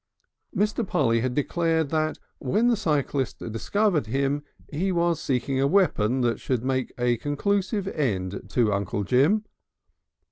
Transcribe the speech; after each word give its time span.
Mr. 0.55 0.87
Polly 0.87 1.21
had 1.21 1.35
declared 1.35 1.89
that 1.89 2.17
when 2.39 2.69
the 2.69 2.75
cyclist 2.75 3.37
discovered 3.37 4.07
him 4.07 4.41
he 4.73 4.91
was 4.91 5.21
seeking 5.21 5.59
a 5.61 5.67
weapon 5.67 6.21
that 6.21 6.39
should 6.39 6.63
make 6.63 6.91
a 6.97 7.17
conclusive 7.17 7.87
end 7.89 8.49
to 8.49 8.73
Uncle 8.73 9.03
Jim. 9.03 9.45